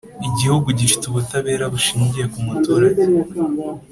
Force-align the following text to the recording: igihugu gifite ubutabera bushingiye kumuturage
igihugu 0.27 0.67
gifite 0.79 1.03
ubutabera 1.07 1.65
bushingiye 1.73 2.25
kumuturage 2.33 3.05